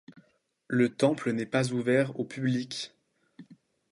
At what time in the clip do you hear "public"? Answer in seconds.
2.25-2.95